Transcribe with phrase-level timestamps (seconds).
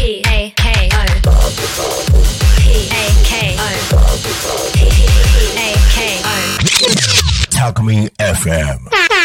[0.00, 1.04] P A K O
[2.56, 3.68] P A K O
[4.72, 4.78] P
[5.58, 6.36] A K O
[7.50, 9.19] Talk Me FM.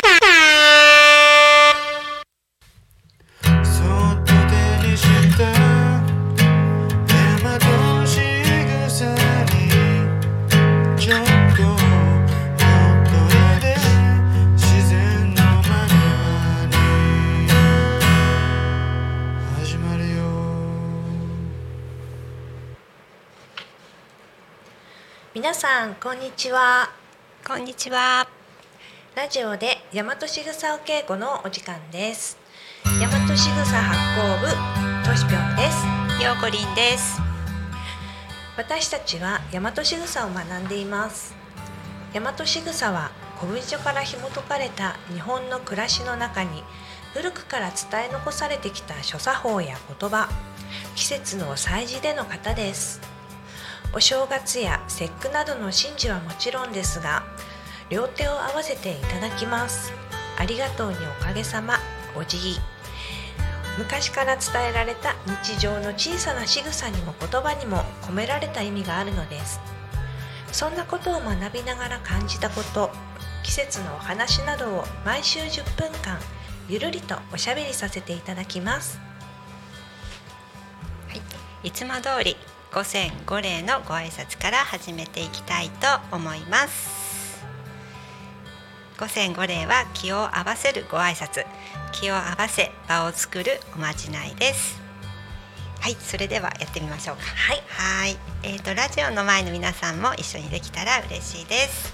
[25.45, 26.89] 皆さんこんにちは。
[27.47, 28.27] こんにちは。
[29.13, 32.39] ラジオで大和しぐさお稽古のお時間です。
[32.99, 36.23] 大和しぐさ発行部としぴょんです。
[36.23, 37.21] ようこりんです。
[38.58, 41.35] 私たちは大和しぐさを学んでいます。
[42.11, 46.63] 大和しぐさは古文書から紐解かれた日本の暮らしの中に
[47.13, 50.27] 古くから伝え残されてきた諸作法や言葉
[50.95, 53.14] 季節の祭事での方です
[53.95, 57.23] お正月や節句などの神事はもちろんですが
[57.89, 59.93] 両手を合わせていただきます。
[60.37, 61.77] ありがとうにおかげさま。
[62.13, 62.59] お辞儀
[63.77, 69.61] 昔から伝えられた日常の小さな仕草にも言葉にも込められた意味があるのです。
[70.52, 72.89] そんなことを学びながら感じたこと
[73.43, 76.19] 季節のお話などを毎週10分間
[76.67, 78.99] ゆるりとおしゃべりさせていただきます。
[81.07, 81.67] はい。
[81.67, 82.35] いつも通り
[82.75, 87.41] 五千五礼のご挨拶から始めていきたいと思います。
[88.99, 91.45] 五千五礼は気を合わせるご挨拶、
[91.93, 94.77] 気を合わせ場を作るおまじないです。
[95.79, 97.21] はい、それではやってみましょうか。
[97.23, 101.93] はいはい、えっ、とラジオの前の皆さんも一緒にできたら嬉しいです。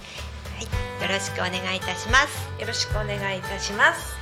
[0.58, 2.60] はい、よろしくお願いいたします。
[2.60, 4.21] よろしくお願いいたします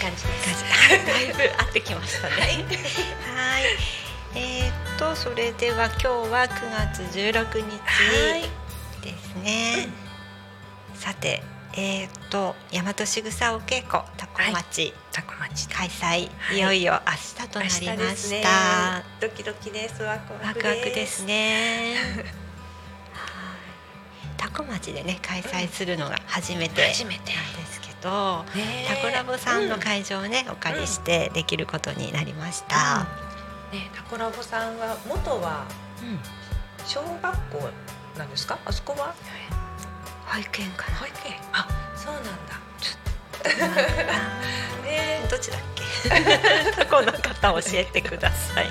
[0.00, 1.06] 感じです。
[1.06, 2.34] だいぶ合ってきましたね。
[2.34, 3.64] はい。
[4.34, 8.42] えーっとそれでは今日は9月16日はい
[9.02, 9.88] ですね。
[10.94, 11.42] さて、
[11.74, 14.94] えーっと大和しぐさお稽古タコ町。
[15.12, 16.56] タコ町開催、はい。
[16.56, 17.12] い、よいよ明
[17.44, 19.02] 日となりました。
[19.20, 20.02] ドキドキです。
[20.02, 21.24] ワクワクです。
[21.24, 21.96] ね。
[22.16, 22.24] はい。
[24.38, 27.32] タコ町でね開催するのが初めてなん初めて。
[27.32, 33.06] ですけど、ねタコラボさんのうん会場をね、お借りしてできることになりました。
[33.72, 35.64] ねタコラボさんは元は
[36.02, 36.18] うん。
[36.86, 37.70] 小学校
[38.18, 38.58] なんですか？
[38.64, 39.14] あそこは？
[40.26, 40.96] 保育園かな。
[40.98, 41.34] 保育園。
[41.52, 42.30] あそうなんだ。
[43.42, 45.84] あ ねーどっちだっけ？
[46.76, 48.66] タコの方教えてください。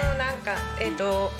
[0.00, 1.30] そうなんかえっ、と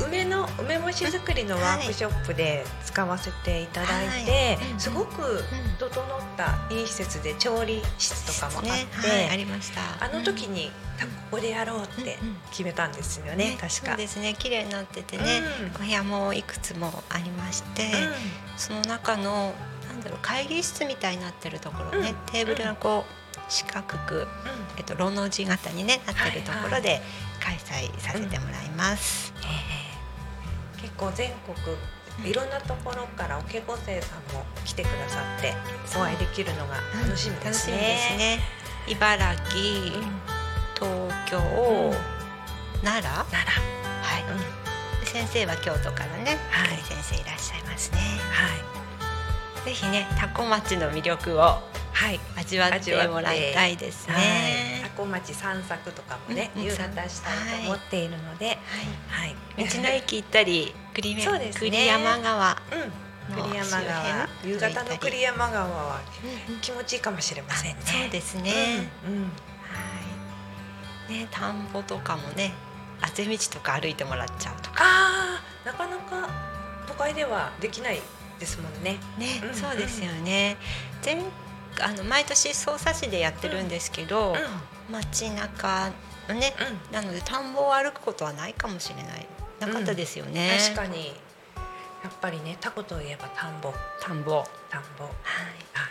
[0.00, 4.54] 梅の梅干し作りのワークショップで使わせていただいて、はい。
[4.56, 4.72] うん。
[4.74, 5.42] うんすごく
[5.78, 5.92] 整っ
[6.36, 10.04] たいい施設で調理室とかもあって、ね、はい、ありました。
[10.04, 12.36] あの時に、多分ここでやろうってうんうん。
[12.50, 13.68] 決めたんですよね、確か。
[13.88, 15.76] そうですね、綺麗になっててね、うん。
[15.76, 17.90] お部屋もいくつもありまして、
[18.56, 19.54] その中の
[19.88, 22.32] なんだろう会議室みたいになってるところね、うん。
[22.32, 24.26] テーブルがこう四角く、
[24.76, 27.00] えっとロの字型にねなってるところで
[27.40, 29.32] 開催させてもらいます。
[29.42, 29.46] え
[30.78, 30.82] え。
[30.82, 31.56] 結構全国
[32.24, 35.54] いろんなところからお稽古生さんも来てくださって
[35.96, 37.72] お会いできるのが楽しみですね。
[37.72, 38.40] 楽しみですね。
[38.88, 39.52] 茨城、
[40.74, 41.94] 東京、
[42.82, 43.24] 奈良、は
[45.04, 45.06] い。
[45.06, 47.98] 先生は京都からね、はい先生いらっしゃいますね。
[49.62, 51.40] いぜひね、タコ町の魅力を
[51.92, 52.18] はい。
[52.36, 54.71] 味わってもらいたいですね。
[54.92, 58.58] はい、タコ町散策とかもね、夕方したいと思っているので、
[59.08, 59.34] はい。
[59.56, 62.62] 道の駅行ったり、栗めそうですね栗山川、
[63.30, 66.00] うん、の栗山川、周夕辺方の栗山川は
[66.60, 67.82] 気持ちいいかもしれませんね。
[67.84, 68.50] そうですね。
[68.50, 68.56] は
[71.10, 71.12] い。
[71.12, 72.52] ね、田んぼとかもね、
[73.00, 74.84] あぜ道とか歩いてもらっちゃうとか。
[74.84, 76.28] ああ、なかなか
[76.86, 78.00] 都会ではできない
[78.38, 78.98] ですもんね。
[79.18, 80.56] ね、うんそうですよね。
[81.04, 81.16] 前
[81.80, 85.90] あの毎年匝瑳市でやってるんですけど、う街中
[86.28, 86.54] のね、
[86.90, 89.26] ん、なので田んぼを歩くことはないかもしれない。
[89.60, 90.58] なかったですよね。
[90.74, 91.14] 確かに。
[92.02, 94.44] やっぱりね、タコといえば田んぼ、田んぼ。
[94.68, 95.14] 田んぼ、はい。
[95.72, 95.88] は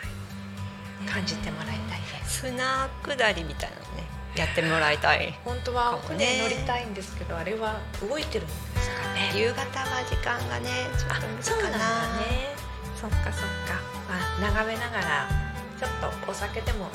[1.06, 2.40] い、感じてもらいたいです。
[2.42, 4.04] 砂下りみたいなのね、
[4.36, 5.38] やってもらいたい。
[5.44, 9.32] 本当は船乗りたいんですけど、あれは動いてるんですかね。
[9.34, 10.68] 夕方は時間がね、
[10.98, 11.56] ちょっと無理かな。
[11.56, 12.54] そうなんだね。
[13.00, 13.80] そっかそっか。
[14.08, 15.51] まあ眺めながら
[15.82, 16.88] ちょっとお酒でも。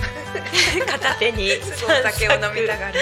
[0.88, 1.52] 片手に。
[1.52, 2.98] お酒を飲みたがる。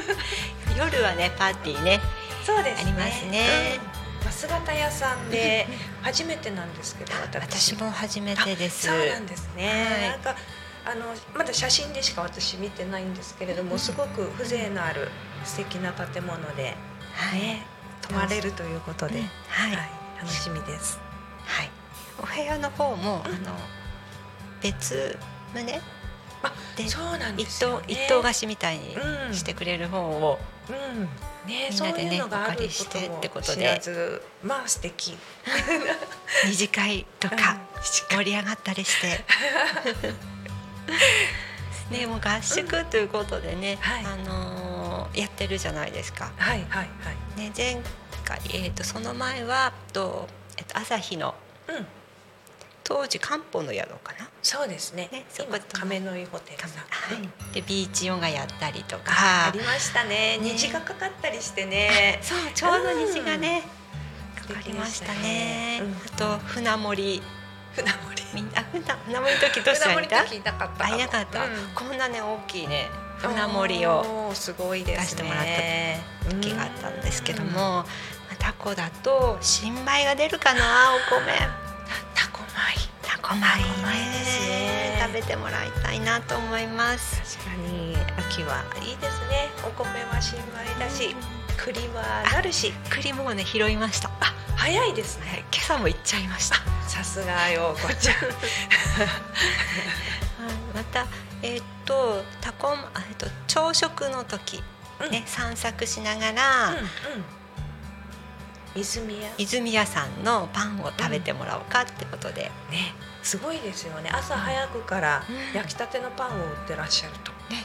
[0.74, 2.00] 夜はねパーティーね。
[2.42, 2.92] そうですね。
[2.96, 3.78] ありますね。
[3.78, 4.24] うん。
[4.24, 5.68] まあ姿屋さんで
[6.00, 7.74] 初めてなんですけど私。
[7.74, 8.90] も初めてです。
[8.90, 10.08] あそうなんですね、はい。
[10.08, 10.34] なんか
[10.86, 15.10] あのまだ写真でしか私見てないんですけれどもすごく風情のある
[15.44, 16.74] 素敵な建物で、
[17.12, 17.38] はい。
[17.38, 17.66] ね、
[18.00, 19.30] 泊まれるということで、うん。
[19.46, 19.76] はい。
[20.18, 20.98] 楽しみです。
[21.44, 21.70] はい。
[22.18, 23.34] お部屋の方も、うん。
[23.34, 23.58] あの
[24.64, 25.18] 別
[25.54, 25.80] 棟
[26.42, 30.38] あでそうなんで一すよ、ね、棟一棟貸しみたいにうんしてくれる方を、
[30.68, 31.04] うん。
[31.48, 33.80] ね、みんなでねお借りしてってことで。
[34.42, 35.16] まあ素敵。
[36.44, 38.18] 二次会とかうん。
[38.18, 39.24] 盛り上がったりして。
[41.90, 44.04] ね、もう合宿ということでね、はい。
[44.06, 46.32] あのーやってるじゃないですか。
[46.36, 47.40] はいはいはい。
[47.40, 47.80] ね、前
[48.24, 51.34] 回、えー、とその前はと、えっと朝日の
[51.68, 51.86] うん
[52.84, 54.28] 当時漢方の宿かな？
[54.42, 55.08] そうですね。
[55.10, 57.16] ね今亀の井ホテルさん、はい。
[57.16, 59.48] うんでビーチヨガやったりとか。
[59.48, 60.36] ありましたね。
[60.36, 60.38] ね。
[60.42, 62.18] 虹がかかったりしてね。
[62.20, 62.38] そう。
[62.54, 63.62] ちょうど虹がね、
[64.36, 64.48] うん。
[64.48, 65.82] かかりましたね。
[66.06, 67.22] あと船盛り。
[67.74, 68.22] 船盛り。
[68.34, 71.50] みんなあ船船盛りの時どうした船盛り時いなかったあいなかった、うん。
[71.74, 72.88] こんなね大きいね
[73.18, 75.02] 船盛りをすごいですね。
[75.04, 75.44] 出してもらっ
[76.28, 77.86] た時があったんですけども、まあ
[78.38, 80.60] タコだと新米が出るかな
[80.94, 81.32] お米
[83.24, 83.32] 米タコ米タコ米
[84.12, 84.98] ですね。
[85.00, 87.38] 食べてもらいたいなと思います。
[87.38, 89.48] 確かに秋はいいですね。
[89.66, 91.14] お米は新米だし
[91.56, 92.72] 栗はなるし。
[92.90, 94.10] 栗もね拾いました。
[94.20, 95.26] あ早いですね。
[95.28, 96.56] はい今朝も行っちゃいました。
[96.88, 98.10] さすがよこち。
[98.10, 98.22] ゃ んは
[100.52, 101.06] いまた
[101.42, 104.62] えっ、とタコあえっと朝食の時
[105.00, 105.10] うん。
[105.10, 106.84] ね、散策しながら、うんうん
[108.74, 109.30] 泉屋。
[109.38, 112.94] 泉屋さんのパンを食べてもらおうかってことで、ね。
[113.22, 114.10] すごいですよね。
[114.12, 115.56] 朝早くからうん。
[115.56, 117.64] 焼きたてのパンを売ってらっしゃると、ね。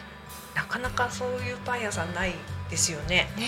[0.56, 2.34] なかなかそういうパン屋さんない
[2.70, 3.30] ですよね。
[3.38, 3.48] ね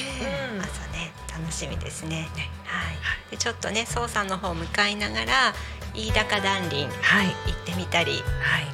[0.53, 0.61] うん。
[0.61, 2.29] 朝ね楽しみですね。
[2.35, 2.49] ね。
[2.65, 2.97] はい。
[3.31, 5.53] でちょっとね曹さんの方向かいながら
[5.93, 7.27] 飯高断林はい。
[7.27, 8.21] 行ってみたりはい。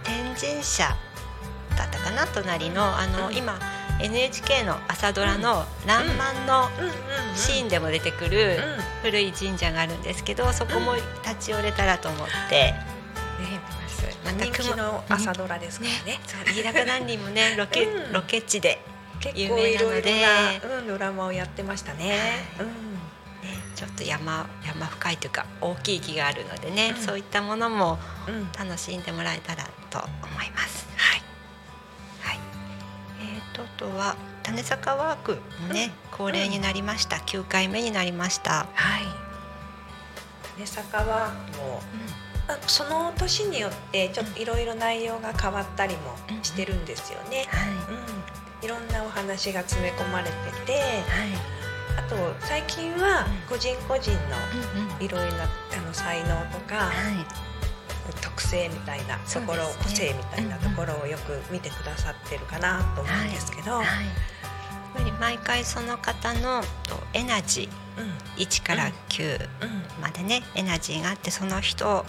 [0.04, 0.96] 天神社
[1.76, 3.36] だったかな隣のあの、うん。
[3.36, 3.60] 今
[4.00, 6.70] NHK の朝ドラの「らんまん」の
[7.36, 8.88] シーンでも出てくるうん。
[9.04, 12.98] 古い神社があるんですけどそこも立ち寄れたらと思って、ね
[14.26, 16.20] また人気の朝ドラですからね。
[16.26, 18.14] そう飯高断林もね ロケ,、うん。
[18.14, 18.82] ロケ地で、
[19.34, 22.66] 有名なのでいろいろな、うん、ドラマをやってましたね、はい。
[22.66, 22.94] うん。
[23.50, 27.02] ね、ちょっと山山深いというか大きい木があるのでね、うん。
[27.02, 28.52] そういったものもうん。
[28.58, 30.87] 楽しんでもらえたらと思います。
[33.58, 35.38] とあとは種坂ワーク
[35.68, 37.18] もね、恒例になりました。
[37.18, 38.68] 9回目になりました。
[38.74, 40.60] はい。
[40.60, 41.82] ね坂はも
[42.48, 47.70] うあその年によってちょっといろいろ内容が変わったりもしてるんですよね、はい。
[47.70, 50.32] うん、いろんなお話が詰め込まれて
[50.66, 51.58] てはい。
[51.98, 52.16] あと
[52.46, 54.18] 最近は個人個人の
[54.78, 55.06] うんうん。
[55.06, 57.48] いろいろなあの才能とかはい。
[58.14, 63.86] 特性みたいなところ、ね個性みたいなところをよく見てくださってるかなと思うんですけど、はい。
[63.86, 63.94] やっ
[64.96, 68.42] ぱり毎回その方のとエナジうん。
[68.42, 70.02] ー1から9うん。
[70.02, 72.06] までね、エナジーがあってその人の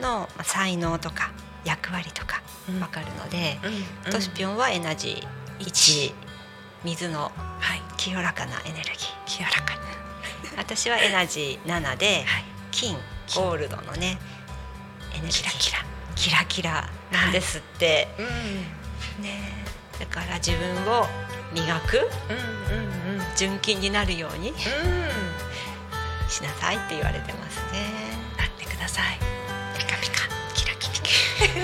[0.00, 1.32] まあ才能とか
[1.64, 2.80] 役割とかうん。
[2.80, 3.58] わかるので、
[4.06, 4.12] うん。
[4.12, 6.14] トシピョンはエナジー1
[6.84, 7.82] 水のはい。
[7.96, 8.94] 清らかなエネルギー。
[9.26, 9.80] 清らかに
[10.56, 12.44] 私はエナジー7ではい。
[12.70, 12.96] 金
[13.36, 14.18] ゴールドのね
[15.20, 15.78] エネルギーキラキラ
[16.16, 18.22] キラキラなんですって、う
[19.20, 19.22] ん。
[19.22, 19.40] ね。
[19.98, 21.06] だから自分を
[21.52, 23.22] 磨くうんうんうん。
[23.36, 24.54] 純金になるようにうん。
[26.30, 27.80] しなさいって言われてますね。
[28.38, 29.18] なってください。
[29.78, 30.28] ピカピカ。
[30.54, 30.88] キラキ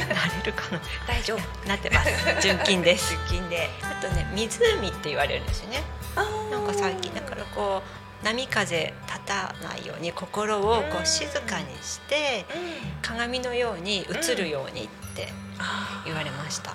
[0.09, 0.81] ラなれるかな？
[1.07, 1.69] 大丈夫。
[1.69, 2.11] なってます。
[2.41, 3.13] 純金です。
[3.29, 3.71] 出勤で。
[3.83, 5.83] あとね湖って言われるんですよね。
[6.17, 13.03] あなんか最近だからこう波風立たないように心をこうんう静かにしてうん。
[13.03, 16.73] 鏡のように映るようにってあ言われました、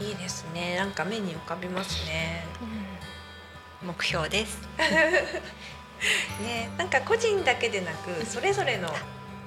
[0.00, 0.76] いいですね。
[0.76, 2.44] なんか目に浮かびますね。
[3.82, 4.58] 目標です。
[6.42, 8.88] ねなんか個人だけでなくそれぞれの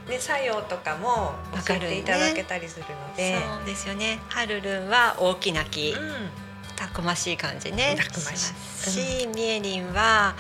[0.07, 1.33] ね作用とかも
[1.65, 4.19] 教えていただけたりするので、そうですよね。
[4.29, 6.29] はるるんは大きな木、うん。
[6.75, 7.95] たくましい感じね。
[7.97, 8.31] たくましい。
[8.31, 8.91] ます。
[8.91, 10.35] し、みえりんは、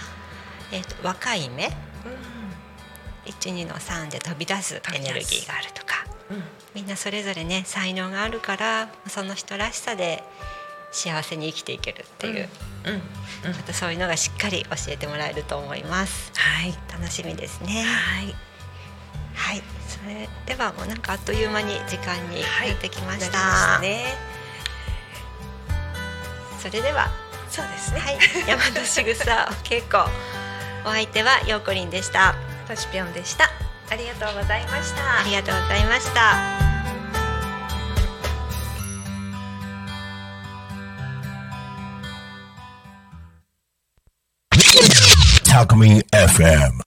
[0.73, 1.69] えー、と若い目。
[3.25, 6.05] 12の3で飛び出すエネルギーがあるとか。
[6.29, 6.43] うんうん。
[6.75, 10.23] みんなそれぞれね才能があるからその人らしさで
[10.91, 12.49] 幸せに生きていけるっていう、
[12.85, 12.93] うん。
[12.93, 13.55] うん。
[13.55, 16.31] またそういうのがしっかり教えてもらえると思います。
[16.35, 16.73] はい。
[16.91, 17.83] 楽しみですね。
[17.83, 18.35] はい。
[19.35, 19.63] はい。
[19.87, 24.15] それではもうなんかあっという間に時間になってきました,、なりまね。
[26.59, 27.09] それでは。
[27.49, 27.99] そうですね。
[27.99, 28.17] はい。
[28.45, 30.03] 大和しぐさ稽古
[30.85, 32.35] お相手はようこりんでした
[32.67, 33.45] としぴょんでした
[33.89, 36.73] ありがとうございましたありがとうございました。
[45.53, 46.83] Talk Me FM.